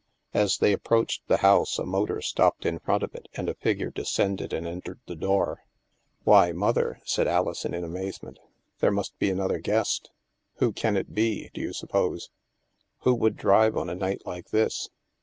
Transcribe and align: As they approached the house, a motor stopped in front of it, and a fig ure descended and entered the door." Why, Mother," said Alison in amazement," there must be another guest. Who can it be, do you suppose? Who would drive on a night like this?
As 0.33 0.57
they 0.57 0.73
approached 0.73 1.21
the 1.27 1.37
house, 1.45 1.77
a 1.77 1.85
motor 1.85 2.21
stopped 2.23 2.65
in 2.65 2.79
front 2.79 3.03
of 3.03 3.13
it, 3.13 3.27
and 3.35 3.47
a 3.47 3.53
fig 3.53 3.81
ure 3.81 3.91
descended 3.91 4.51
and 4.51 4.65
entered 4.65 4.99
the 5.05 5.15
door." 5.15 5.63
Why, 6.23 6.51
Mother," 6.53 6.99
said 7.05 7.27
Alison 7.27 7.75
in 7.75 7.83
amazement," 7.83 8.39
there 8.79 8.89
must 8.89 9.15
be 9.19 9.29
another 9.29 9.59
guest. 9.59 10.09
Who 10.55 10.73
can 10.73 10.97
it 10.97 11.13
be, 11.13 11.51
do 11.53 11.61
you 11.61 11.71
suppose? 11.71 12.31
Who 13.01 13.13
would 13.13 13.37
drive 13.37 13.77
on 13.77 13.91
a 13.91 13.95
night 13.95 14.25
like 14.25 14.49
this? 14.49 14.89